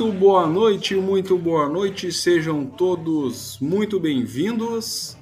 [0.00, 5.14] Muito boa noite, muito boa noite, sejam todos muito bem-vindos.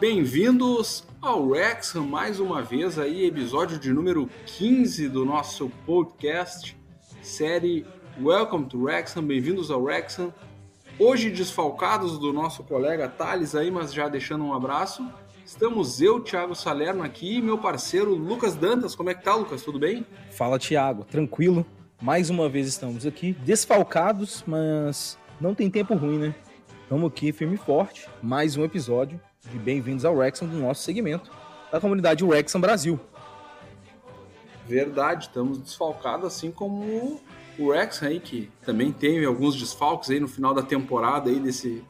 [0.00, 6.76] Bem-vindos ao Wrexham mais uma vez aí, episódio de número 15 do nosso podcast,
[7.22, 7.86] série
[8.20, 10.34] Welcome to Wrexham, bem-vindos ao Wrexham.
[10.98, 15.08] Hoje desfalcados do nosso colega Thales aí, mas já deixando um abraço.
[15.46, 18.96] Estamos eu, Thiago Salerno aqui e meu parceiro Lucas Dantas.
[18.96, 19.62] Como é que tá, Lucas?
[19.62, 20.04] Tudo bem?
[20.32, 21.04] Fala, Thiago.
[21.04, 21.64] Tranquilo.
[22.00, 26.34] Mais uma vez estamos aqui, desfalcados, mas não tem tempo ruim, né?
[26.82, 28.08] Estamos aqui firme e forte.
[28.22, 29.20] Mais um episódio
[29.52, 31.30] de Bem-vindos ao Wrexham do nosso segmento
[31.70, 32.98] da comunidade Wrexham Brasil.
[34.66, 37.20] Verdade, estamos desfalcados assim como
[37.58, 41.84] o Wrexham aí, que também tem alguns desfalques aí no final da temporada aí desse,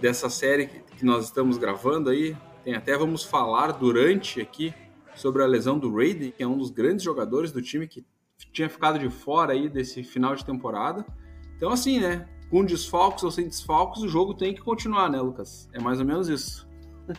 [0.00, 2.34] dessa série que nós estamos gravando aí.
[2.64, 4.72] Tem até vamos falar durante aqui
[5.14, 8.02] sobre a lesão do Raiden, que é um dos grandes jogadores do time que
[8.52, 11.04] tinha ficado de fora aí desse final de temporada.
[11.56, 12.28] Então, assim, né?
[12.50, 15.68] Com desfalques ou sem desfalques, o jogo tem que continuar, né, Lucas?
[15.72, 16.68] É mais ou menos isso.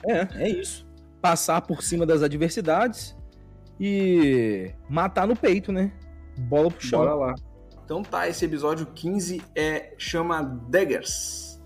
[0.05, 0.87] É, é isso.
[1.21, 3.15] Passar por cima das adversidades
[3.79, 5.91] e matar no peito, né?
[6.37, 6.99] Bola pro chão.
[6.99, 7.35] Bora lá.
[7.83, 11.61] Então tá, esse episódio 15 é chama Daggers.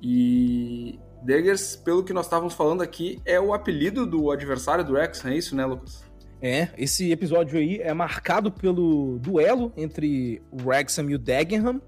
[0.00, 5.24] E Daggers, pelo que nós estávamos falando aqui, é o apelido do adversário do Rex,
[5.24, 6.03] é isso, né, Lucas?
[6.40, 11.80] É, esse episódio aí é marcado pelo duelo entre o Wrexham e o Dagenham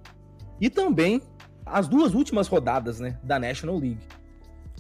[0.61, 1.21] e também
[1.65, 4.01] as duas últimas rodadas, né, da National League.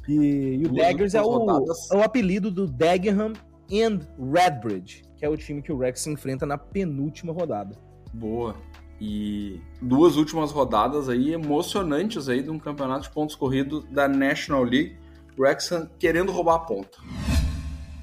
[0.09, 3.33] E, e o Daggers é o, é o, apelido do Dagenham
[3.73, 4.01] and
[4.33, 7.77] Redbridge, que é o time que o Wrexham enfrenta na penúltima rodada.
[8.15, 8.55] Boa.
[9.01, 14.63] E duas últimas rodadas aí emocionantes aí de um campeonato de pontos corridos da National
[14.63, 14.97] League.
[15.37, 16.99] Wrexham querendo roubar a ponta.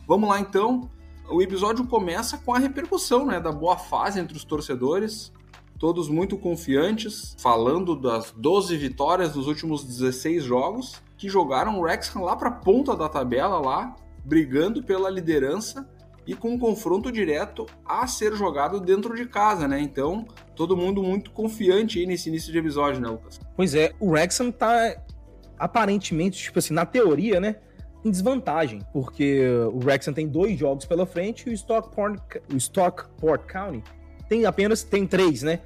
[0.06, 0.92] Vamos lá então
[1.34, 5.34] o episódio começa com a repercussão né, da boa fase entre os torcedores,
[5.80, 12.22] todos muito confiantes, falando das 12 vitórias dos últimos 16 jogos, que jogaram o Wrexham
[12.22, 15.90] lá para a ponta da tabela, lá, brigando pela liderança
[16.26, 19.82] e com um confronto direto a ser jogado dentro de casa, né?
[19.82, 20.26] Então,
[20.56, 23.40] todo mundo muito confiante aí nesse início de episódio, né, Lucas?
[23.56, 24.96] Pois é, o Wrexham tá
[25.58, 27.58] aparentemente, tipo assim, na teoria, né?
[28.04, 33.46] Em desvantagem, porque o Wrexham tem dois jogos pela frente e o Stockport, o Stockport
[33.46, 33.84] County
[34.28, 35.60] tem apenas tem três, né?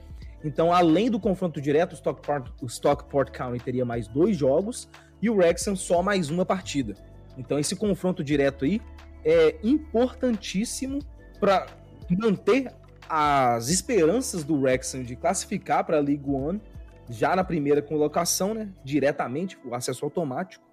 [0.43, 4.87] Então, além do confronto direto, o Stockport, o Stockport County teria mais dois jogos
[5.21, 6.95] e o Wrexham só mais uma partida.
[7.37, 8.81] Então, esse confronto direto aí
[9.25, 10.99] é importantíssimo
[11.39, 11.65] para
[12.09, 12.71] manter
[13.09, 16.61] as esperanças do Wrexham de classificar para a League One
[17.09, 18.69] já na primeira colocação, né?
[18.83, 20.66] Diretamente, o acesso automático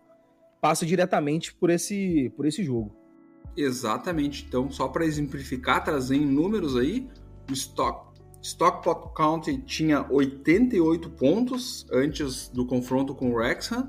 [0.65, 2.97] passa diretamente por esse, por esse jogo.
[3.55, 4.47] Exatamente.
[4.49, 7.07] Então, só para exemplificar, trazer em números aí,
[7.51, 13.89] o Stock, Stockport County tinha 88 pontos antes do confronto com o Wrexham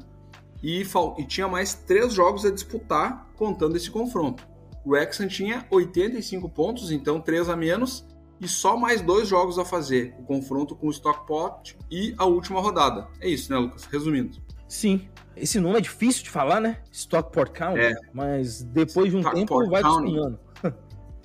[0.61, 0.83] e,
[1.17, 4.45] e tinha mais três jogos a disputar contando esse confronto.
[4.83, 8.05] O Wrexham tinha 85 pontos, então três a menos,
[8.41, 12.59] e só mais dois jogos a fazer, o confronto com o Stockport e a última
[12.59, 13.07] rodada.
[13.21, 13.85] É isso, né, Lucas?
[13.85, 14.43] Resumindo.
[14.67, 16.77] Sim, esse nome é difícil de falar, né?
[16.91, 17.79] Stockport County.
[17.79, 17.93] É.
[18.13, 20.39] Mas depois de um Stockport tempo vai acostumando.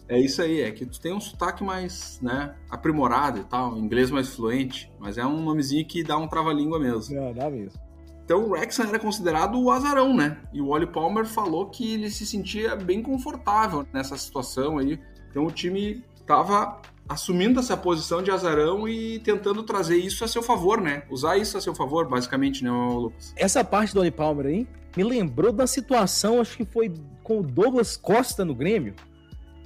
[0.08, 4.10] É isso aí, é que tu tem um sotaque mais, né, aprimorado e tal, inglês
[4.10, 7.16] mais fluente, mas é um nomezinho que dá um trava-língua mesmo.
[7.16, 7.80] É, dá mesmo.
[8.24, 10.38] Então o Wrexham era considerado o azarão, né?
[10.52, 15.00] E o Wally Palmer falou que ele se sentia bem confortável nessa situação aí.
[15.30, 20.44] Então o time tava assumindo essa posição de azarão e tentando trazer isso a seu
[20.44, 21.02] favor, né?
[21.10, 23.34] Usar isso a seu favor, basicamente, né, Lucas?
[23.36, 27.42] Essa parte do Oli Palmer aí me lembrou da situação, acho que foi com o
[27.42, 28.94] Douglas Costa no Grêmio,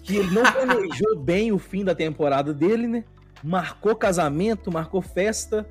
[0.02, 3.04] que ele não planejou bem o fim da temporada dele, né?
[3.42, 5.69] Marcou casamento, marcou festa,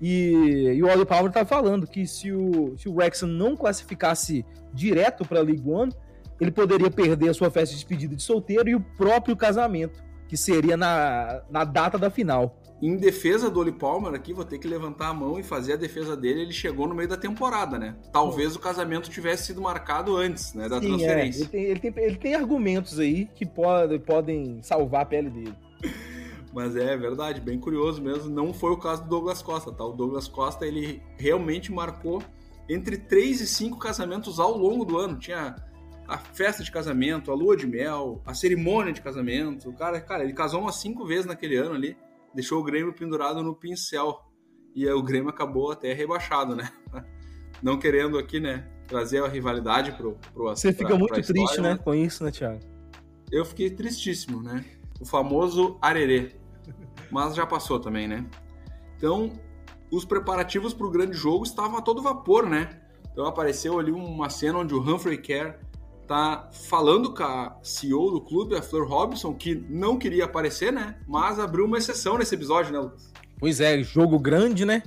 [0.00, 4.44] e, e o Oli Palmer tá falando que se o, se o Wrexham não classificasse
[4.74, 5.92] direto para a League One,
[6.40, 10.02] ele poderia perder a sua festa de despedida de solteiro e o próprio casamento
[10.32, 12.58] que seria na, na data da final.
[12.80, 15.76] Em defesa do Oli Palmer aqui, vou ter que levantar a mão e fazer a
[15.76, 16.40] defesa dele.
[16.40, 17.94] Ele chegou no meio da temporada, né?
[18.10, 20.70] Talvez o casamento tivesse sido marcado antes, né?
[20.70, 20.88] Da Sim, é.
[20.88, 21.42] transferência.
[21.42, 21.42] É.
[21.42, 25.54] Ele, tem, ele, tem, ele tem argumentos aí que pode, podem salvar a pele dele.
[26.50, 28.30] Mas é verdade, bem curioso mesmo.
[28.30, 29.84] Não foi o caso do Douglas Costa, tá?
[29.84, 32.22] O Douglas Costa, ele realmente marcou
[32.70, 35.18] entre três e cinco casamentos ao longo do ano.
[35.18, 35.56] Tinha
[36.12, 39.70] a festa de casamento, a lua de mel, a cerimônia de casamento.
[39.70, 41.96] O cara, cara, ele casou umas cinco vezes naquele ano ali,
[42.34, 44.20] deixou o Grêmio pendurado no pincel.
[44.74, 46.70] E o Grêmio acabou até rebaixado, né?
[47.62, 51.78] Não querendo aqui, né, trazer a rivalidade pro, pro Você fica muito triste, história, né,
[51.82, 52.60] com isso, né, Thiago?
[53.30, 54.64] Eu fiquei tristíssimo, né?
[55.00, 56.36] O famoso arerê.
[57.10, 58.26] Mas já passou também, né?
[58.96, 59.32] Então,
[59.90, 62.80] os preparativos para o grande jogo estavam a todo vapor, né?
[63.12, 65.58] Então apareceu ali uma cena onde o Humphrey Kerr
[66.06, 70.96] tá falando com a CEO do clube, a Fleur Robinson, que não queria aparecer, né?
[71.06, 73.12] Mas abriu uma exceção nesse episódio, né, Lucas?
[73.38, 74.82] Pois é, jogo grande, né?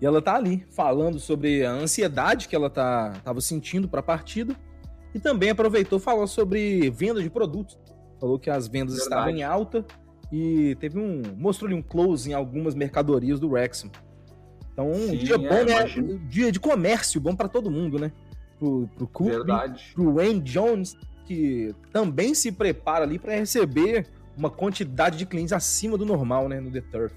[0.00, 4.02] E ela tá ali falando sobre a ansiedade que ela tá, tava sentindo para a
[4.02, 4.56] partida
[5.14, 7.78] e também aproveitou falou sobre venda de produtos.
[8.18, 9.10] Falou que as vendas Verdade.
[9.10, 9.84] estavam em alta
[10.32, 13.90] e teve um mostrou-lhe um close em algumas mercadorias do Wrexham.
[14.72, 15.84] Então, um dia é, bom, né?
[15.96, 18.10] Um dia de comércio bom para todo mundo, né?
[18.62, 19.90] Pro, pro Cook, Verdade.
[19.92, 24.06] pro Wayne Jones, que também se prepara ali para receber
[24.36, 26.60] uma quantidade de clientes acima do normal, né?
[26.60, 27.12] No The Turf.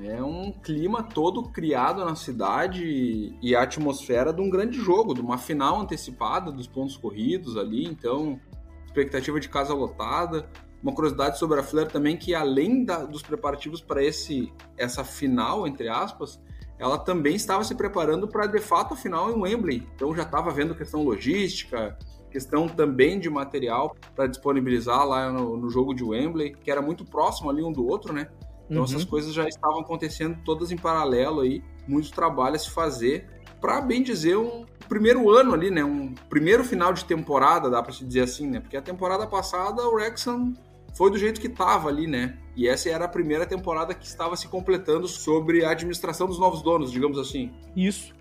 [0.00, 5.20] É um clima todo criado na cidade e a atmosfera de um grande jogo, de
[5.20, 8.40] uma final antecipada dos pontos corridos ali, então
[8.86, 10.48] expectativa de casa lotada.
[10.82, 15.66] Uma curiosidade sobre a Fleur também que além da, dos preparativos para esse essa final
[15.66, 16.40] entre aspas,
[16.78, 19.86] ela também estava se preparando para de fato a final em Wembley.
[19.94, 21.96] Então já estava vendo questão logística,
[22.30, 27.04] questão também de material para disponibilizar lá no, no jogo de Wembley, que era muito
[27.04, 28.28] próximo ali um do outro, né?
[28.66, 28.84] Então uhum.
[28.84, 33.26] essas coisas já estavam acontecendo todas em paralelo aí, muito trabalho a se fazer
[33.60, 37.92] para bem dizer um primeiro ano ali, né, um primeiro final de temporada, dá para
[37.92, 38.60] se dizer assim, né?
[38.60, 40.52] Porque a temporada passada o Wrexham
[40.94, 42.38] foi do jeito que estava ali, né?
[42.56, 46.62] E essa era a primeira temporada que estava se completando sobre a administração dos novos
[46.62, 47.52] donos, digamos assim.
[47.76, 48.14] Isso.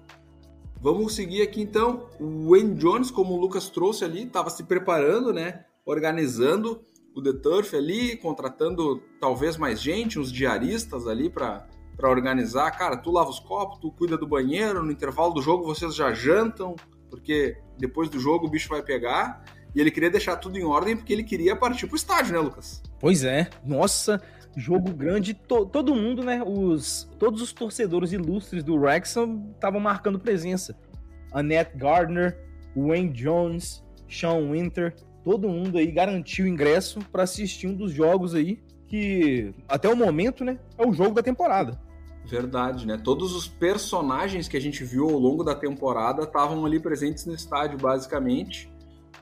[0.81, 2.09] Vamos seguir aqui então.
[2.19, 5.65] O Wayne Jones, como o Lucas trouxe ali, estava se preparando, né?
[5.85, 6.83] Organizando
[7.15, 11.65] o The Turf ali, contratando talvez mais gente, uns diaristas ali para
[11.95, 12.69] para organizar.
[12.71, 16.13] Cara, tu lava os copos, tu cuida do banheiro, no intervalo do jogo vocês já
[16.13, 16.75] jantam,
[17.09, 19.43] porque depois do jogo o bicho vai pegar.
[19.75, 22.81] E ele queria deixar tudo em ordem porque ele queria partir pro estádio, né, Lucas?
[22.99, 23.49] Pois é.
[23.63, 24.21] Nossa,
[24.55, 30.17] jogo grande, to, todo mundo, né, os todos os torcedores ilustres do Wrexham estavam marcando
[30.17, 30.77] presença.
[31.33, 32.39] Annette Gardner,
[32.75, 38.63] Wayne Jones, Sean Winter, todo mundo aí garantiu ingresso para assistir um dos jogos aí
[38.87, 41.77] que até o momento, né, é o jogo da temporada.
[42.25, 42.97] Verdade, né?
[42.97, 47.35] Todos os personagens que a gente viu ao longo da temporada estavam ali presentes no
[47.35, 48.71] estádio, basicamente.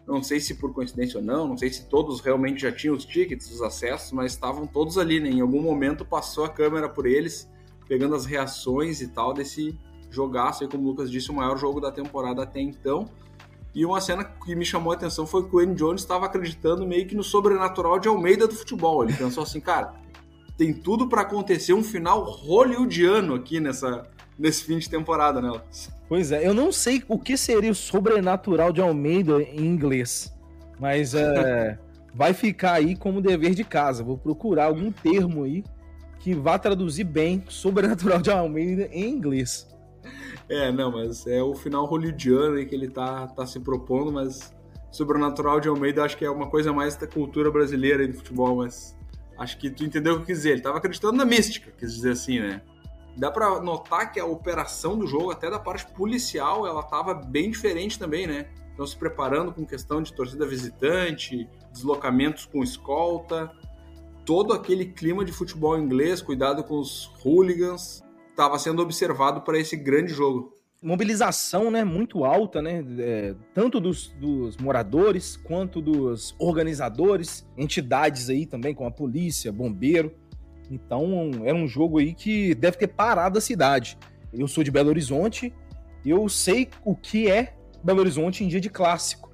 [0.06, 3.06] Não sei se por coincidência ou não, não sei se todos realmente já tinham os
[3.06, 5.30] tickets, os acessos, mas estavam todos ali, né?
[5.30, 7.50] Em algum momento passou a câmera por eles,
[7.88, 9.78] pegando as reações e tal desse
[10.12, 13.10] jogaço aí, como o Lucas disse, o maior jogo da temporada até então.
[13.74, 16.86] E uma cena que me chamou a atenção foi que o Wayne Jones estava acreditando
[16.86, 19.04] meio que no sobrenatural de Almeida do futebol.
[19.04, 19.96] Ele pensou assim, cara,
[20.56, 24.08] tem tudo para acontecer um final hollywoodiano aqui nessa,
[24.38, 25.60] nesse fim de temporada, né?
[26.14, 30.32] Pois é, eu não sei o que seria o sobrenatural de Almeida em inglês,
[30.80, 31.80] mas é,
[32.14, 34.04] vai ficar aí como dever de casa.
[34.04, 35.64] Vou procurar algum termo aí
[36.20, 39.68] que vá traduzir bem sobrenatural de Almeida em inglês.
[40.48, 44.54] É, não, mas é o final hollywoodiano aí que ele tá, tá se propondo, mas
[44.92, 48.58] Sobrenatural de Almeida acho que é uma coisa mais da cultura brasileira aí do futebol,
[48.58, 48.96] mas
[49.36, 50.52] acho que tu entendeu o que eu quis dizer.
[50.52, 52.62] Ele tava acreditando na mística, quis dizer assim, né?
[53.16, 57.52] Dá para notar que a operação do jogo, até da parte policial, ela tava bem
[57.52, 58.48] diferente também, né?
[58.74, 63.52] Então se preparando com questão de torcida visitante, deslocamentos com escolta,
[64.26, 69.76] todo aquele clima de futebol inglês, cuidado com os hooligans, estava sendo observado para esse
[69.76, 70.54] grande jogo.
[70.82, 78.46] Mobilização, né, muito alta, né, é, tanto dos, dos, moradores quanto dos organizadores, entidades aí
[78.46, 80.14] também, como a polícia, bombeiro.
[80.70, 83.98] Então, era um jogo aí que deve ter parado a cidade.
[84.34, 85.54] Eu sou de Belo Horizonte,
[86.06, 87.54] eu sei o que é
[87.84, 89.32] Belo Horizonte em dia de clássico.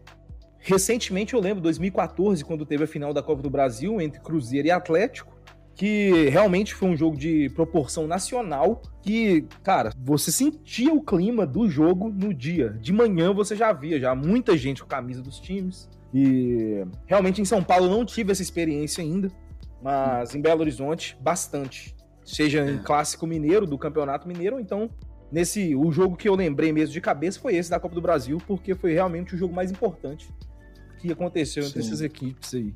[0.57, 4.71] Recentemente eu lembro, 2014, quando teve a final da Copa do Brasil entre Cruzeiro e
[4.71, 5.39] Atlético,
[5.73, 11.69] que realmente foi um jogo de proporção nacional que, cara, você sentia o clima do
[11.69, 12.71] jogo no dia.
[12.81, 15.87] De manhã você já via já muita gente com a camisa dos times.
[16.13, 19.31] E realmente em São Paulo não tive essa experiência ainda,
[19.81, 21.95] mas em Belo Horizonte bastante.
[22.23, 22.79] Seja em é.
[22.79, 24.89] clássico mineiro do Campeonato Mineiro, ou então
[25.31, 28.37] nesse o jogo que eu lembrei mesmo de cabeça foi esse da Copa do Brasil,
[28.45, 30.29] porque foi realmente o jogo mais importante
[30.99, 32.73] que aconteceu entre essas equipes aí.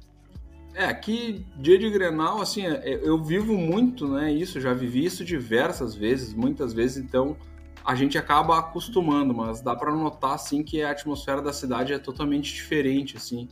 [0.75, 5.05] É, aqui, dia de Grenal, assim, é, é, eu vivo muito, né, isso, já vivi
[5.05, 7.38] isso diversas vezes, muitas vezes, então
[7.86, 12.00] a gente acaba acostumando, mas dá para notar, assim, que a atmosfera da cidade é
[12.00, 13.48] totalmente diferente, assim.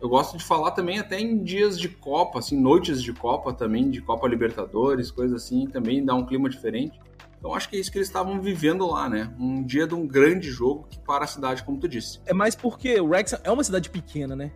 [0.00, 3.90] Eu gosto de falar também até em dias de Copa, assim, noites de Copa também,
[3.90, 6.98] de Copa Libertadores, coisa assim, também dá um clima diferente.
[7.38, 9.32] Então acho que é isso que eles estavam vivendo lá, né?
[9.38, 12.20] Um dia de um grande jogo que para a cidade, como tu disse.
[12.26, 14.52] É mais porque o Wrexham é uma cidade pequena, né?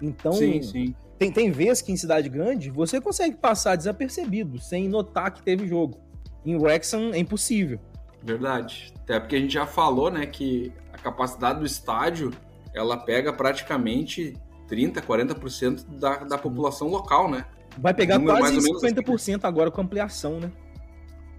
[0.00, 0.94] Então, sim, sim.
[1.18, 5.66] Tem, tem vezes que em cidade grande você consegue passar desapercebido, sem notar que teve
[5.66, 5.98] jogo.
[6.44, 7.80] Em Wrexham é impossível.
[8.22, 8.92] Verdade.
[9.02, 12.30] Até porque a gente já falou, né, que a capacidade do estádio,
[12.74, 14.34] ela pega praticamente
[14.68, 17.46] 30, 40% da, da população local, né?
[17.78, 19.34] Vai pegar quase 50% assim.
[19.42, 20.52] agora com ampliação, né?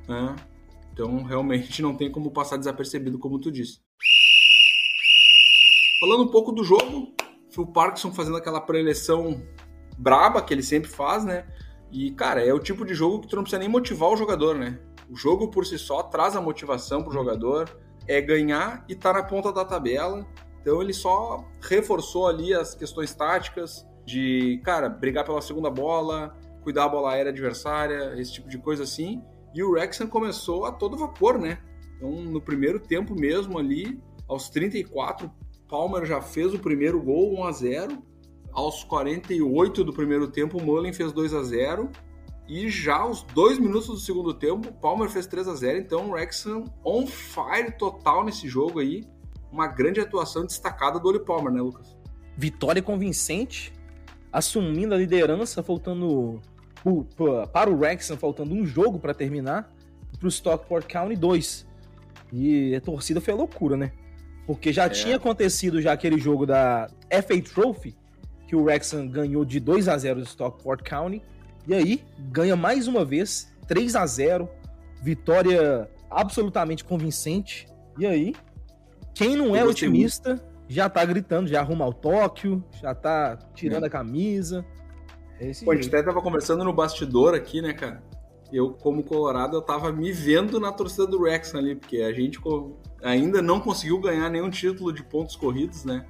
[0.09, 0.35] É.
[0.91, 3.79] Então, realmente não tem como passar desapercebido, como tu disse.
[6.01, 7.13] Falando um pouco do jogo,
[7.51, 9.41] Phil Parkinson fazendo aquela preleção
[9.97, 11.45] braba que ele sempre faz, né?
[11.91, 14.55] E, cara, é o tipo de jogo que tu não precisa nem motivar o jogador,
[14.55, 14.79] né?
[15.09, 17.69] O jogo por si só traz a motivação pro jogador,
[18.07, 20.25] é ganhar e tá na ponta da tabela.
[20.61, 26.83] Então ele só reforçou ali as questões táticas de, cara, brigar pela segunda bola, cuidar
[26.83, 29.21] da bola aérea adversária, esse tipo de coisa assim.
[29.53, 31.59] E o Wrexham começou a todo vapor, né?
[31.95, 35.31] Então, no primeiro tempo mesmo ali, aos 34,
[35.67, 38.03] Palmer já fez o primeiro gol, 1 a 0.
[38.51, 41.89] Aos 48 do primeiro tempo, Mullen fez 2 a 0.
[42.47, 45.77] E já aos dois minutos do segundo tempo, Palmer fez 3 a 0.
[45.77, 49.03] Então, o Wrexham on fire total nesse jogo aí.
[49.51, 51.97] Uma grande atuação destacada do Oli Palmer, né, Lucas?
[52.37, 53.73] Vitória convincente,
[54.31, 56.39] assumindo a liderança, faltando
[57.51, 59.73] para o Wrexham, faltando um jogo para terminar,
[60.17, 61.67] para o Stockport County 2.
[62.31, 63.91] E a torcida foi a loucura, né?
[64.45, 64.89] Porque já é.
[64.89, 67.95] tinha acontecido já aquele jogo da FA Trophy,
[68.47, 71.21] que o Wrexham ganhou de 2 a 0 do Stockport County.
[71.67, 74.49] E aí, ganha mais uma vez, 3 a 0
[75.01, 77.67] vitória absolutamente convincente.
[77.97, 78.35] E aí,
[79.13, 80.43] quem não é otimista muito.
[80.67, 83.87] já tá gritando, já arruma o Tóquio, já tá tirando é.
[83.87, 84.65] a camisa.
[85.39, 88.03] É Pô, a gente até tava conversando no bastidor aqui, né, cara?
[88.51, 92.39] Eu, como colorado, eu tava me vendo na torcida do Wrexham ali, porque a gente
[93.01, 96.05] ainda não conseguiu ganhar nenhum título de pontos corridos, né?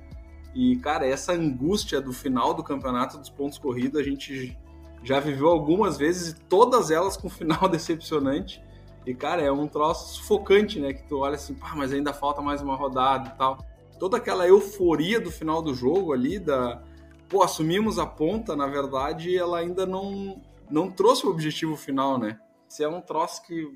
[0.55, 4.57] E, cara, essa angústia do final do campeonato dos pontos corridos, a gente
[5.03, 8.63] já viveu algumas vezes e todas elas com final decepcionante.
[9.05, 10.93] E, cara, é um troço sufocante, né?
[10.93, 13.57] Que tu olha assim, pá, mas ainda falta mais uma rodada e tal.
[13.99, 16.83] Toda aquela euforia do final do jogo ali, da.
[17.27, 22.39] Pô, assumimos a ponta, na verdade, ela ainda não, não trouxe o objetivo final, né?
[22.67, 23.67] Isso é um troço que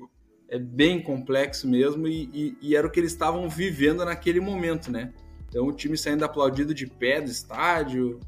[0.48, 4.90] é bem complexo mesmo e, e, e, era o que eles estavam vivendo naquele momento,
[4.90, 5.12] né?
[5.48, 8.20] Então o time saindo aplaudido de pé do estádio,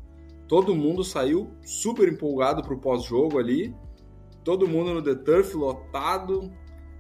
[0.49, 3.75] todo mundo saiu super empolgado pro pós-jogo ali,
[4.45, 6.53] todo mundo no The Turf lotado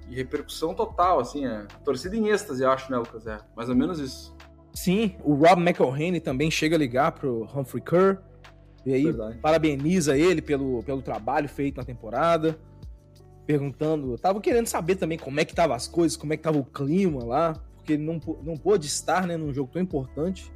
[0.09, 3.27] e repercussão total, assim, é torcida em êxtase, acho, né, Lucas?
[3.27, 4.35] É mais ou menos isso.
[4.73, 8.19] Sim, o Rob McElhaney também chega a ligar pro Humphrey Kerr,
[8.85, 9.39] e aí Verdade.
[9.39, 12.59] parabeniza ele pelo, pelo trabalho feito na temporada
[13.47, 16.59] perguntando, tava querendo saber também como é que tava as coisas, como é que tava
[16.59, 20.53] o clima lá, porque ele não, não pôde estar, né, num jogo tão importante.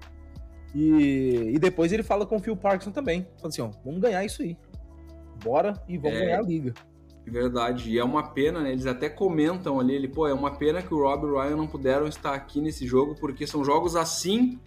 [0.74, 4.24] E, e depois ele fala com o Phil Parkinson também, fala assim, ó, vamos ganhar
[4.24, 4.56] isso aí.
[5.42, 6.74] Bora e vamos é, ganhar a liga.
[7.30, 8.72] Verdade, e é uma pena, né?
[8.72, 11.56] Eles até comentam ali, ele, pô, é uma pena que o Rob e o Ryan
[11.56, 14.58] não puderam estar aqui nesse jogo, porque são jogos assim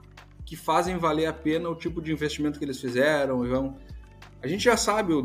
[0.46, 3.76] que fazem valer a pena o tipo de investimento que eles fizeram, e vão.
[4.42, 5.22] A gente já sabe o,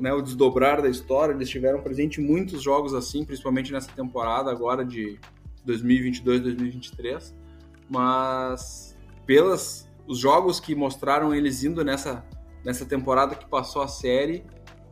[0.00, 4.84] né, o desdobrar da história, eles tiveram presente muitos jogos assim, principalmente nessa temporada agora
[4.84, 5.18] de
[5.66, 7.32] 2022-2023,
[7.88, 12.24] mas pelas os jogos que mostraram eles indo nessa,
[12.64, 14.44] nessa temporada que passou a série,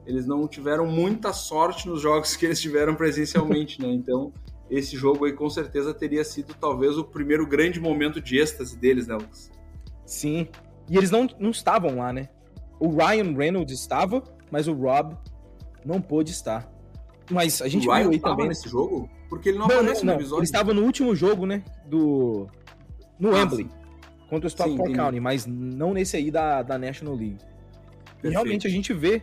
[0.09, 3.89] eles não tiveram muita sorte nos jogos que eles tiveram presencialmente, né?
[3.89, 4.33] Então,
[4.71, 9.07] esse jogo aí com certeza teria sido talvez o primeiro grande momento de êxtase deles,
[9.07, 9.51] né, Lucas?
[10.07, 10.49] Sim.
[10.89, 12.31] E eles não, não estavam lá, né?
[12.81, 15.15] O Ryan Reynolds estava, mas o Rob
[15.85, 16.73] não pôde estar.
[17.31, 20.07] Mas a gente o Ryan viu aí também nesse jogo, porque ele não, não aparece
[20.07, 20.39] não, no episódio.
[20.39, 22.47] Ele estava no último jogo, né, do
[23.19, 23.69] no ah, Wembley
[24.31, 27.39] contra o Stockport County, mas não nesse aí da, da National League.
[28.23, 29.23] E realmente a gente vê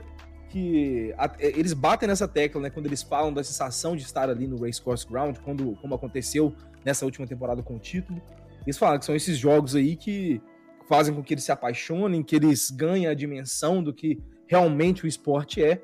[0.49, 4.47] que a, eles batem nessa tecla, né, quando eles falam da sensação de estar ali
[4.47, 8.21] no Racecourse Ground, quando como aconteceu nessa última temporada com o título.
[8.65, 10.41] Eles falam que são esses jogos aí que
[10.87, 15.07] fazem com que eles se apaixonem, que eles ganhem a dimensão do que realmente o
[15.07, 15.83] esporte é.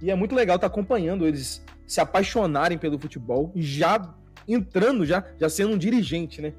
[0.00, 4.14] E é muito legal estar acompanhando eles se apaixonarem pelo futebol, já
[4.46, 6.54] entrando, já, já sendo um dirigente, né?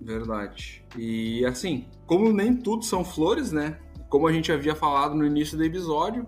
[0.00, 0.84] Verdade.
[0.96, 3.78] E assim, como nem tudo são flores, né?
[4.10, 6.26] Como a gente havia falado no início do episódio,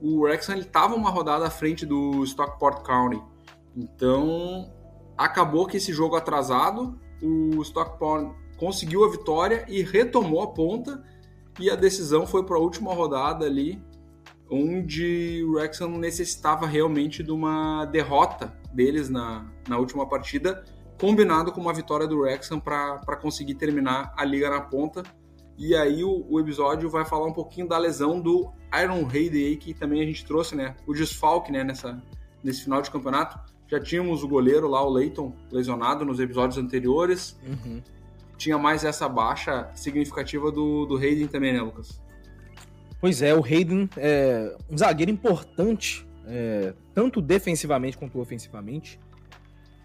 [0.00, 3.22] o Wrexham estava uma rodada à frente do Stockport County.
[3.76, 4.68] Então,
[5.16, 11.00] acabou que esse jogo atrasado, o Stockport conseguiu a vitória e retomou a ponta.
[11.60, 13.80] E a decisão foi para a última rodada ali,
[14.50, 20.64] onde o Wrexham necessitava realmente de uma derrota deles na, na última partida,
[21.00, 25.04] combinado com uma vitória do Wrexham para conseguir terminar a liga na ponta.
[25.58, 28.50] E aí o, o, episódio vai falar um pouquinmo da lesão do
[28.82, 30.74] Iron Hayday, que também a gente trouxe, né?
[30.86, 32.02] O desfalque né, nessa,
[32.42, 37.38] nesse final de campeonato Já tínhamos o goleiro lá, o Leighton, lesionado nos episódios anteriores.
[37.46, 37.82] Uhum.
[38.36, 42.00] Tinha mais essa baixa significativa do, do Hayden também, né, Lucas?
[43.00, 48.98] Pois é, o Hayden é um zagueiro importante, é, tanto defensivamente quanto ofensivamente.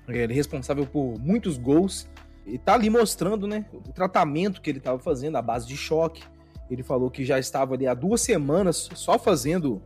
[0.08, 2.10] Ele é responsável por muitos gols
[2.48, 6.24] e tá ali mostrando, né, o tratamento que ele estava fazendo, a base de choque.
[6.72, 9.82] Ele falou que já estava ali há duas semanas só fazendo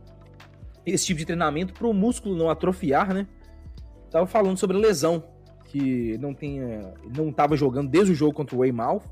[0.86, 3.26] esse tipo de treinamento para o músculo não atrofiar, né?
[4.10, 5.24] Tava falando sobre lesão,
[5.66, 9.02] que não tinha, não estava jogando desde o jogo contra o Weymouth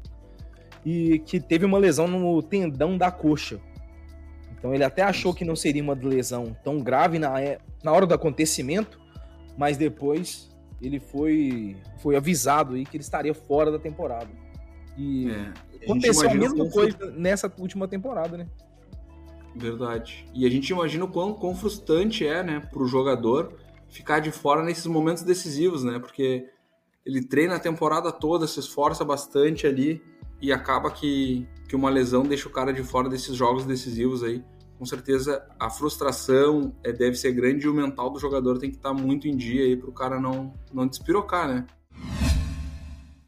[0.85, 3.61] e que teve uma lesão no tendão da coxa.
[4.53, 7.33] Então ele até achou que não seria uma lesão tão grave na,
[7.83, 9.01] na hora do acontecimento,
[9.57, 10.50] mas depois
[10.81, 14.31] ele foi, foi avisado aí que ele estaria fora da temporada.
[14.97, 15.53] E é,
[15.85, 18.47] aconteceu a mesma coisa nessa última temporada, né?
[19.55, 20.27] Verdade.
[20.35, 23.59] E a gente imagina o quão, quão frustrante é, né, pro jogador
[23.89, 25.99] ficar de fora nesses momentos decisivos, né?
[25.99, 26.49] Porque
[27.05, 30.03] ele treina a temporada toda, se esforça bastante ali
[30.41, 34.43] e acaba que, que uma lesão deixa o cara de fora desses jogos decisivos aí
[34.81, 38.79] com certeza a frustração é, deve ser grande e o mental do jogador tem que
[38.79, 41.67] estar tá muito em dia aí para o cara não, não despirocar, né?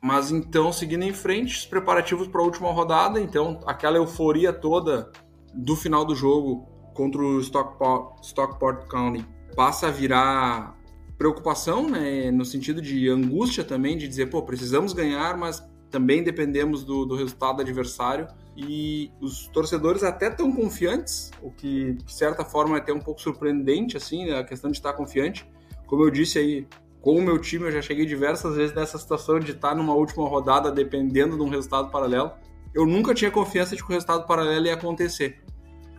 [0.02, 5.12] Mas então, seguindo em frente, os preparativos para a última rodada, então aquela euforia toda
[5.52, 9.22] do final do jogo contra o Stockport, Stockport County
[9.54, 10.74] passa a virar
[11.18, 16.82] preocupação, né, no sentido de angústia também, de dizer, pô, precisamos ganhar, mas também dependemos
[16.82, 22.76] do, do resultado adversário e os torcedores até tão confiantes, o que de certa forma
[22.76, 25.48] é até um pouco surpreendente, assim, né, a questão de estar confiante.
[25.86, 26.66] Como eu disse aí,
[27.00, 30.28] com o meu time eu já cheguei diversas vezes nessa situação de estar numa última
[30.28, 32.32] rodada dependendo de um resultado paralelo.
[32.74, 35.42] Eu nunca tinha confiança de que o resultado paralelo ia acontecer.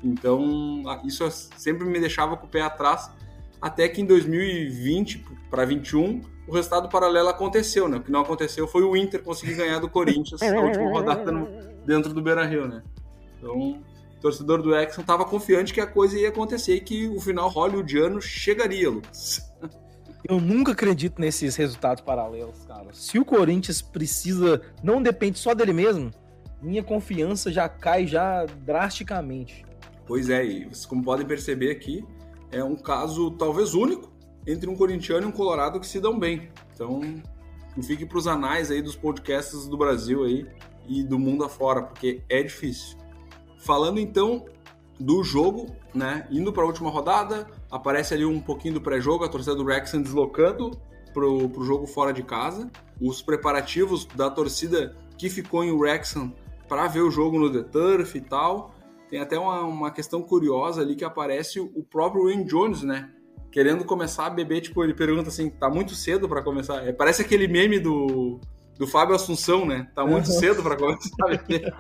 [0.04, 3.10] Então, isso sempre me deixava com o pé atrás,
[3.62, 7.98] até que em 2020 para 21 o resultado paralelo aconteceu, né?
[7.98, 11.48] O que não aconteceu foi o Inter conseguir ganhar do Corinthians na última rodada no,
[11.86, 12.84] dentro do Beira-Rio, né?
[13.38, 13.82] Então,
[14.18, 17.50] o torcedor do Exxon estava confiante que a coisa ia acontecer e que o final
[17.50, 19.42] hollywoodiano chegaria, Lucas.
[20.28, 22.88] Eu nunca acredito nesses resultados paralelos, cara.
[22.94, 26.12] Se o Corinthians precisa, não depende só dele mesmo,
[26.62, 29.66] minha confiança já cai já drasticamente.
[30.06, 32.06] Pois é, e vocês como podem perceber aqui,
[32.52, 34.14] é um caso talvez único
[34.48, 36.50] entre um corintiano e um colorado que se dão bem.
[36.74, 37.02] Então,
[37.82, 40.48] fique para os anais aí dos podcasts do Brasil aí
[40.88, 42.98] e do mundo afora, porque é difícil.
[43.58, 44.46] Falando então
[45.00, 46.28] do jogo, né?
[46.32, 50.02] Indo para a última rodada, aparece ali um pouquinho do pré-jogo, a torcida do Wrexham
[50.02, 50.72] deslocando
[51.14, 52.70] pro, pro jogo fora de casa.
[53.02, 56.34] Os preparativos da torcida que ficou em Wrexham
[56.68, 58.74] para ver o jogo no The Turf e tal.
[59.10, 63.12] Tem até uma, uma questão curiosa ali que aparece o próprio Wayne Jones, né?
[63.52, 66.88] Querendo começar a beber, tipo, ele pergunta assim, tá muito cedo para começar.
[66.88, 68.40] É, parece aquele meme do
[68.78, 69.88] do Fábio Assunção, né?
[69.96, 70.40] Tá muito uhum.
[70.40, 71.74] cedo para começar a ver.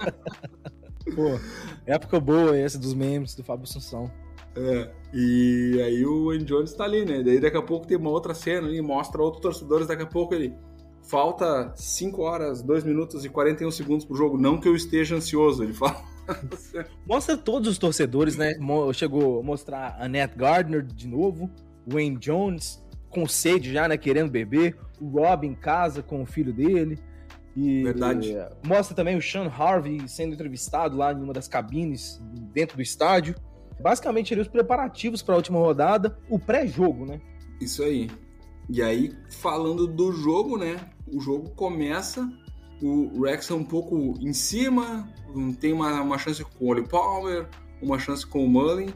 [1.16, 1.40] Pô,
[1.86, 4.12] época boa essa dos memes do Fábio Assunção.
[4.56, 7.24] É, e aí o Andy Jones tá ali, né?
[7.24, 10.34] Daí daqui a pouco tem uma outra cena ali, mostra outros torcedores, daqui a pouco
[10.34, 10.54] ele
[11.02, 15.64] falta 5 horas, 2 minutos e 41 segundos pro jogo, não que eu esteja ansioso,
[15.64, 16.02] ele fala.
[17.06, 18.54] Mostra todos os torcedores, né?
[18.94, 21.50] Chegou a mostrar a Annette Gardner de novo,
[21.86, 22.83] Wayne Jones,
[23.14, 23.98] com sede já, né?
[23.98, 24.78] Querendo beber.
[25.00, 27.00] O Rob em casa com o filho dele.
[27.56, 28.36] E, Verdade.
[28.66, 32.22] Mostra também o Sean Harvey sendo entrevistado lá em uma das cabines
[32.54, 33.36] dentro do estádio.
[33.80, 37.20] Basicamente, ali, os preparativos para a última rodada, o pré-jogo, né?
[37.62, 38.10] Isso aí.
[38.70, 40.80] E aí, falando do jogo, né?
[41.08, 42.28] O jogo começa,
[42.82, 45.08] o Rex é um pouco em cima,
[45.60, 47.48] tem uma, uma chance com o Oli Palmer,
[47.82, 48.94] uma chance com o Mullen,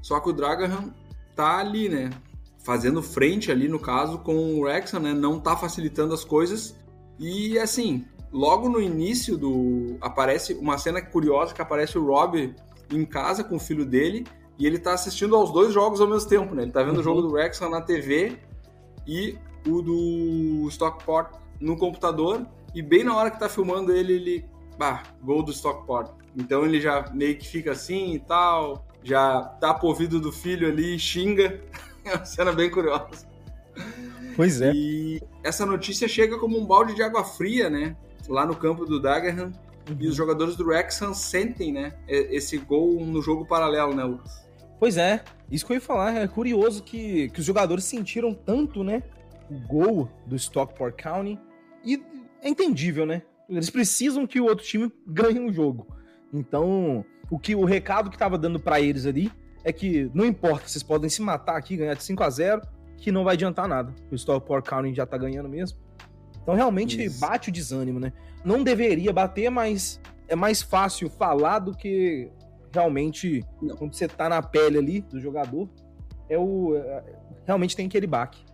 [0.00, 0.90] só que o Dragon
[1.34, 2.10] tá ali, né?
[2.58, 5.14] Fazendo frente ali, no caso, com o Wrexham, né?
[5.14, 6.76] Não tá facilitando as coisas.
[7.18, 9.96] E, assim, logo no início do...
[10.00, 12.54] Aparece uma cena curiosa que aparece o Rob
[12.90, 14.26] em casa com o filho dele
[14.58, 16.62] e ele tá assistindo aos dois jogos ao mesmo tempo, né?
[16.62, 17.00] Ele tá vendo uhum.
[17.00, 18.38] o jogo do Wrexham na TV
[19.06, 24.44] e o do Stockport no computador e bem na hora que tá filmando ele, ele...
[24.76, 26.12] Bah, gol do Stockport.
[26.36, 30.68] Então ele já meio que fica assim e tal, já tapa o ouvido do filho
[30.68, 31.60] ali e xinga
[32.08, 33.26] É uma cena bem curiosa.
[34.36, 34.72] Pois é.
[34.72, 37.96] E essa notícia chega como um balde de água fria, né?
[38.28, 39.52] Lá no campo do Dagenham.
[39.88, 39.96] Uhum.
[39.98, 41.94] E os jogadores do Wrexham sentem, né?
[42.06, 44.46] Esse gol no jogo paralelo, né, Lucas?
[44.78, 45.24] Pois é.
[45.50, 46.16] Isso que eu ia falar.
[46.16, 49.02] É curioso que, que os jogadores sentiram tanto, né?
[49.50, 51.38] O gol do Stockport County.
[51.84, 52.02] E
[52.42, 53.22] é entendível, né?
[53.48, 55.86] Eles precisam que o outro time ganhe um jogo.
[56.32, 59.32] Então, o que o recado que estava dando para eles ali
[59.64, 62.62] é que não importa, vocês podem se matar aqui, ganhar de 5 a 0
[62.96, 63.94] que não vai adiantar nada.
[64.10, 65.78] O Stockport County já tá ganhando mesmo.
[66.42, 67.20] Então realmente Isso.
[67.20, 68.12] bate o desânimo, né?
[68.44, 72.30] Não deveria bater, mas é mais fácil falar do que
[72.72, 73.76] realmente não.
[73.76, 75.68] quando você tá na pele ali do jogador.
[76.28, 77.04] É o é,
[77.46, 78.44] realmente tem aquele baque.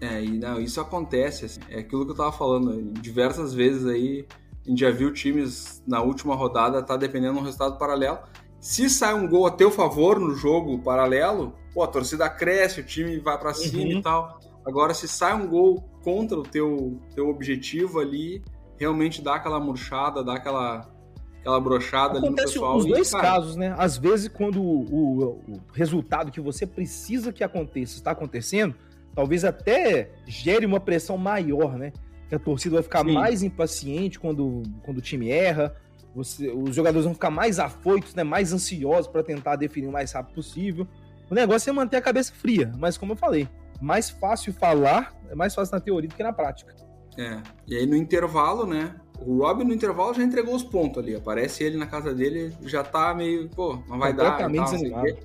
[0.00, 4.26] É, e não, isso acontece, assim, é aquilo que eu tava falando, diversas vezes aí
[4.66, 8.18] a gente já viu times na última rodada tá dependendo de um resultado paralelo.
[8.66, 12.84] Se sai um gol a teu favor no jogo paralelo, pô, a torcida cresce, o
[12.84, 13.98] time vai para cima uhum.
[14.00, 14.40] e tal.
[14.66, 18.42] Agora, se sai um gol contra o teu, teu objetivo ali,
[18.76, 20.90] realmente dá aquela murchada, dá aquela,
[21.38, 22.78] aquela brochada ali no pessoal.
[22.78, 23.22] Os dois cara...
[23.22, 23.72] casos, né?
[23.78, 28.74] Às vezes, quando o, o, o, resultado que você precisa que aconteça está acontecendo,
[29.14, 31.92] talvez até gere uma pressão maior, né?
[32.28, 33.12] Que a torcida vai ficar Sim.
[33.12, 35.72] mais impaciente quando, quando o time erra,
[36.16, 38.24] você, os jogadores vão ficar mais afoitos, né?
[38.24, 40.88] Mais ansiosos para tentar definir o mais rápido possível.
[41.30, 43.46] O negócio é manter a cabeça fria, mas como eu falei,
[43.82, 46.74] mais fácil falar, é mais fácil na teoria do que na prática.
[47.18, 48.94] É, e aí no intervalo, né?
[49.20, 51.14] O Robin no intervalo já entregou os pontos ali.
[51.14, 54.38] Aparece ele na casa dele, já tá meio, pô, não vai dar.
[54.38, 55.18] Completamente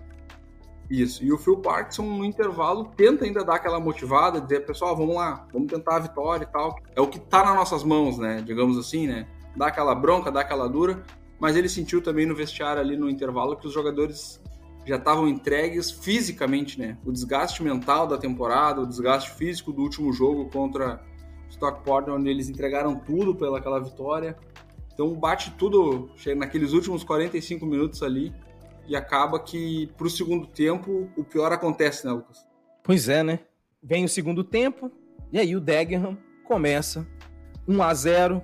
[0.90, 1.24] Isso.
[1.24, 5.48] E o Phil Parkinson no intervalo tenta ainda dar aquela motivada, dizer, pessoal, vamos lá,
[5.54, 6.76] vamos tentar a vitória e tal.
[6.94, 8.42] É o que tá nas nossas mãos, né?
[8.46, 9.26] Digamos assim, né?
[9.56, 11.04] Dá aquela bronca, dá aquela dura.
[11.40, 14.42] Mas ele sentiu também no vestiário ali no intervalo que os jogadores
[14.86, 16.98] já estavam entregues fisicamente, né?
[17.06, 21.04] O desgaste mental da temporada, o desgaste físico do último jogo contra
[21.50, 24.38] Stockport, onde eles entregaram tudo pela aquela vitória.
[24.94, 28.34] Então bate tudo, naqueles últimos 45 minutos ali
[28.88, 32.46] e acaba que pro segundo tempo o pior acontece, né, Lucas?
[32.84, 33.40] Pois é, né?
[33.82, 34.92] Vem o segundo tempo
[35.32, 37.08] e aí o Dagenham começa
[37.68, 38.44] 1 a 0,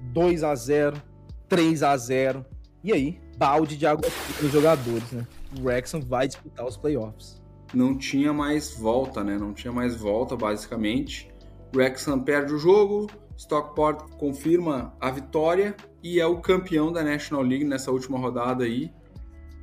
[0.00, 1.02] 2 a 0,
[1.48, 2.44] 3 a 0
[2.82, 5.26] e aí balde de água para os jogadores, né?
[5.58, 7.40] o Wrexham vai disputar os playoffs.
[7.74, 9.36] Não tinha mais volta, né?
[9.36, 11.28] Não tinha mais volta, basicamente.
[11.74, 17.42] O Wrexham perde o jogo, Stockport confirma a vitória e é o campeão da National
[17.42, 18.90] League nessa última rodada aí.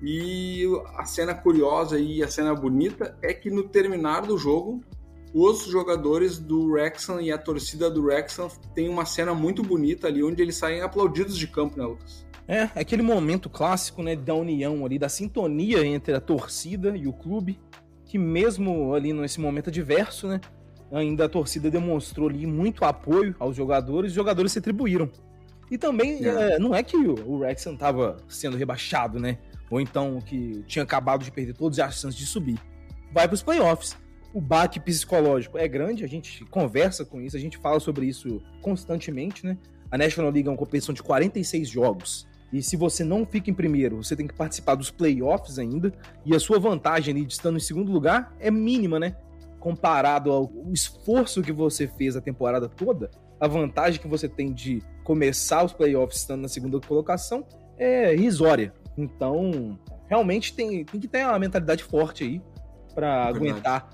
[0.01, 0.65] E
[0.95, 4.81] a cena curiosa e a cena bonita é que no terminar do jogo,
[5.33, 10.23] os jogadores do Wrexham e a torcida do Wrexham tem uma cena muito bonita ali
[10.23, 12.23] onde eles saem aplaudidos de campo, né, Lucas?
[12.47, 17.13] É, aquele momento clássico, né, da união ali, da sintonia entre a torcida e o
[17.13, 17.59] clube,
[18.05, 20.39] que mesmo ali nesse momento adverso, né,
[20.91, 25.09] ainda a torcida demonstrou ali muito apoio aos jogadores, os jogadores se atribuíram.
[25.71, 26.55] E também, é.
[26.55, 29.39] É, não é que o Wrexham estava sendo rebaixado, né,
[29.71, 32.59] ou então que tinha acabado de perder todas as chances de subir.
[33.11, 33.97] Vai para os playoffs.
[34.33, 38.41] O baque psicológico é grande, a gente conversa com isso, a gente fala sobre isso
[38.61, 39.57] constantemente, né?
[39.91, 42.27] A National League é uma competição de 46 jogos.
[42.51, 45.93] E se você não fica em primeiro, você tem que participar dos playoffs ainda.
[46.25, 49.15] E a sua vantagem ali de estando em segundo lugar é mínima, né?
[49.59, 54.81] Comparado ao esforço que você fez a temporada toda, a vantagem que você tem de
[55.03, 57.45] começar os playoffs estando na segunda colocação
[57.77, 58.73] é irrisória.
[58.97, 62.41] Então, realmente tem, tem que ter uma mentalidade forte aí
[62.93, 63.89] para aguentar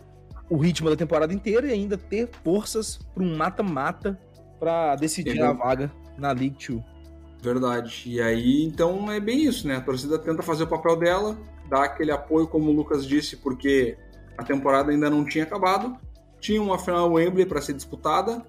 [0.49, 4.19] o ritmo da temporada inteira e ainda ter forças para um mata-mata
[4.59, 6.83] para decidir a vaga na League 2.
[7.41, 8.03] Verdade.
[8.05, 9.77] E aí, então, é bem isso, né?
[9.77, 11.37] A torcida tenta fazer o papel dela,
[11.69, 13.97] dar aquele apoio, como o Lucas disse, porque
[14.37, 15.95] a temporada ainda não tinha acabado.
[16.39, 18.45] Tinha uma final Wembley para ser disputada,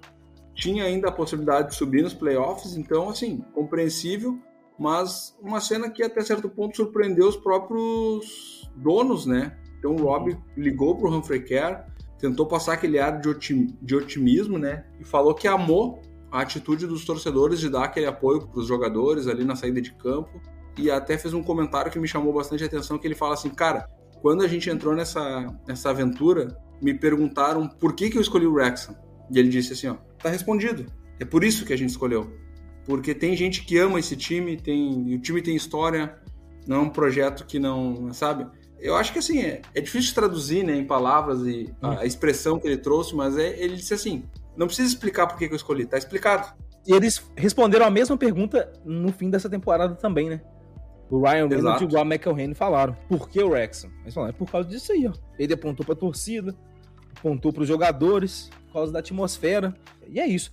[0.53, 4.39] tinha ainda a possibilidade de subir nos playoffs, então, assim, compreensível,
[4.79, 9.57] mas uma cena que até certo ponto surpreendeu os próprios donos, né?
[9.77, 11.83] Então, o Rob ligou para o Humphrey Care,
[12.21, 14.85] tentou passar aquele ar de otimismo, né?
[14.99, 19.27] E falou que amou a atitude dos torcedores de dar aquele apoio para os jogadores
[19.27, 20.39] ali na saída de campo.
[20.77, 23.89] E até fez um comentário que me chamou bastante atenção, que ele fala assim, cara,
[24.21, 28.53] quando a gente entrou nessa, nessa aventura, me perguntaram por que, que eu escolhi o
[28.53, 28.95] Wrexham.
[29.29, 30.85] E ele disse assim, ó, tá respondido.
[31.19, 32.31] É por isso que a gente escolheu.
[32.85, 36.15] Porque tem gente que ama esse time, tem, o time tem história,
[36.67, 38.47] não é um projeto que não, sabe?
[38.81, 42.59] Eu acho que assim, é, é difícil traduzir né, em palavras e a, a expressão
[42.59, 44.23] que ele trouxe, mas é, ele disse assim:
[44.57, 46.53] não precisa explicar por que eu escolhi, tá explicado.
[46.85, 50.41] E eles responderam a mesma pergunta no fim dessa temporada também, né?
[51.11, 52.95] O Ryan Reynolds e o Rob McElhenney falaram.
[53.07, 53.91] Por que o Wrexham?
[54.01, 55.11] Eles falaram, é por causa disso aí, ó.
[55.37, 56.55] Ele apontou pra torcida,
[57.17, 59.75] apontou pros jogadores, por causa da atmosfera.
[60.07, 60.51] E é isso.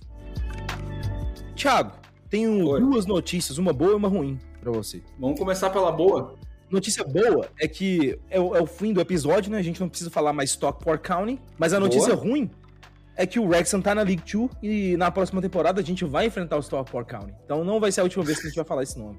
[1.55, 1.93] Thiago,
[2.29, 2.81] tenho Oi.
[2.81, 5.01] duas notícias, uma boa e uma ruim para você.
[5.17, 6.35] Vamos começar pela boa.
[6.69, 9.57] Notícia boa é que é o, é o, fim do episódio, né?
[9.57, 11.41] A gente não precisa falar mais Stockport County.
[11.57, 12.27] Mas a notícia boa.
[12.27, 12.51] ruim
[13.15, 16.27] é que o Wrexham tá na League 2 e na próxima temporada a gente vai
[16.27, 17.33] enfrentar o Stockport County.
[17.43, 19.17] Então não vai ser a última vez que a gente vai falar esse nome.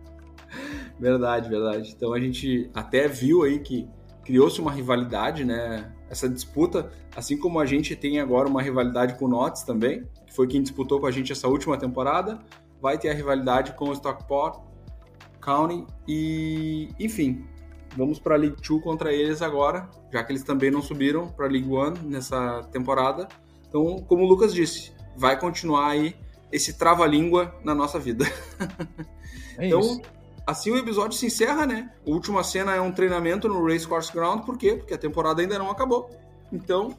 [0.99, 1.95] Verdade, verdade.
[1.97, 3.89] Então a gente até viu aí que
[4.23, 5.91] criou-se uma rivalidade, né?
[6.11, 10.35] Essa disputa, assim como a gente tem agora uma rivalidade com o Notts também, que
[10.35, 12.39] foi quem disputou com a gente essa última temporada,
[12.81, 14.61] vai ter a rivalidade com o Stockport
[15.41, 17.45] County e, enfim,
[17.97, 21.47] vamos para a League 2 contra eles agora, já que eles também não subiram para
[21.47, 23.29] a League 1 nessa temporada.
[23.69, 26.17] Então, como o Lucas disse, vai continuar aí
[26.53, 28.25] esse trava-língua na nossa vida.
[29.59, 30.01] É então, isso.
[30.47, 31.93] assim o episódio se encerra, né?
[32.07, 34.75] A última cena é um treinamento no Race Course Ground, por quê?
[34.77, 36.11] Porque a temporada ainda não acabou.
[36.51, 36.97] Então,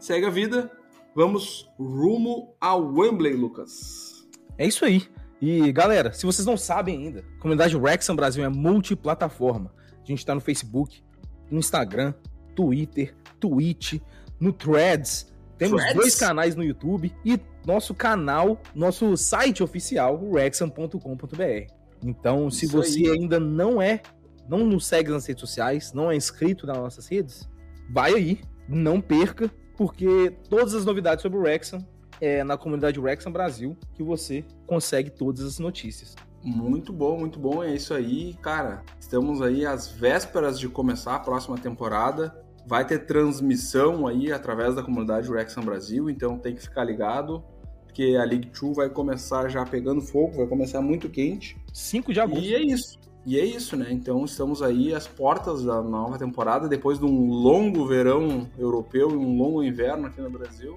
[0.00, 0.70] segue a vida.
[1.14, 4.26] Vamos rumo ao Wembley, Lucas.
[4.56, 5.06] É isso aí.
[5.40, 9.72] E galera, se vocês não sabem ainda, a comunidade Wrexham Brasil é multiplataforma.
[10.02, 11.02] A gente está no Facebook,
[11.50, 12.12] no Instagram,
[12.54, 14.00] Twitter, Twitch,
[14.40, 15.32] no Threads.
[15.56, 15.96] Temos Threads?
[16.00, 21.72] dois canais no YouTube e nosso canal, nosso site oficial, wrexham.com.br.
[22.04, 23.10] Então, se Isso você aí.
[23.10, 24.00] ainda não é,
[24.48, 27.48] não nos segue nas redes sociais, não é inscrito nas nossas redes,
[27.90, 31.84] vai aí, não perca, porque todas as novidades sobre o Wrexham
[32.20, 36.14] é na comunidade Wrexham Brasil que você consegue todas as notícias.
[36.42, 37.62] Muito bom, muito bom.
[37.62, 38.82] É isso aí, cara.
[39.00, 42.44] Estamos aí às vésperas de começar a próxima temporada.
[42.66, 47.42] Vai ter transmissão aí através da comunidade Wrexham Brasil, então tem que ficar ligado,
[47.84, 51.56] porque a League 2 vai começar já pegando fogo, vai começar muito quente.
[51.72, 52.44] 5 de agosto.
[52.44, 52.98] E é isso.
[53.24, 53.88] E é isso, né?
[53.90, 59.16] Então estamos aí às portas da nova temporada, depois de um longo verão europeu e
[59.16, 60.76] um longo inverno aqui no Brasil.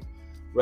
[0.54, 0.62] O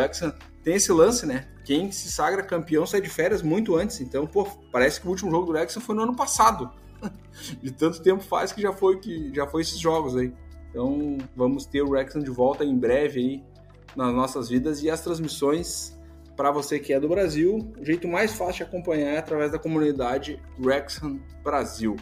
[0.64, 1.48] tem esse lance, né?
[1.64, 4.02] Quem se sagra campeão sai de férias muito antes.
[4.02, 6.72] Então, pô, parece que o último jogo do Wrexham foi no ano passado.
[7.62, 10.34] de tanto tempo faz que já foi que já foi esses jogos aí.
[10.70, 13.44] Então, vamos ter o Wrexham de volta em breve aí
[13.96, 15.98] nas nossas vidas e as transmissões
[16.40, 19.60] para você que é do Brasil, o jeito mais fácil de acompanhar é através da
[19.60, 21.98] comunidade Wrexham Brasil.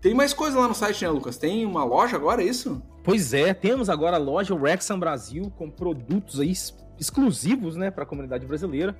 [0.00, 1.38] Tem mais coisa lá no site, né, Lucas?
[1.38, 2.82] Tem uma loja agora, é isso?
[3.04, 6.52] Pois é, temos agora a loja Wrexham Brasil com produtos aí
[6.98, 8.96] exclusivos, né, para a comunidade brasileira.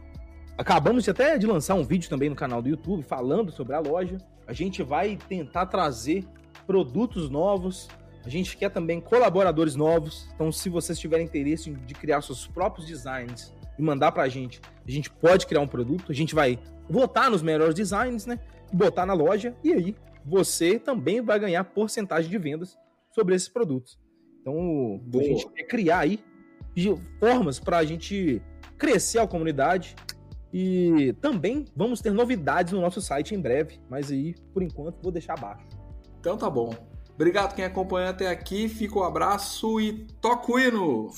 [0.57, 4.19] Acabamos até de lançar um vídeo também no canal do YouTube falando sobre a loja.
[4.47, 6.25] A gente vai tentar trazer
[6.67, 7.89] produtos novos.
[8.25, 10.29] A gente quer também colaboradores novos.
[10.35, 14.61] Então, se vocês tiverem interesse de criar seus próprios designs e mandar para a gente,
[14.87, 16.11] a gente pode criar um produto.
[16.11, 16.59] A gente vai
[16.91, 18.41] votar nos melhores designs, né?
[18.73, 22.77] Botar na loja e aí você também vai ganhar porcentagem de vendas
[23.13, 23.99] sobre esses produtos.
[24.41, 25.25] Então, Boa.
[25.25, 26.21] a gente quer criar aí
[27.19, 28.43] formas para a gente
[28.77, 29.97] crescer a comunidade.
[30.53, 35.13] E também vamos ter novidades no nosso site em breve, mas aí, por enquanto, vou
[35.13, 35.67] deixar abaixo.
[36.21, 36.71] Então tá bom.
[37.15, 41.11] Obrigado quem acompanhou até aqui, fica o um abraço e toca o hino!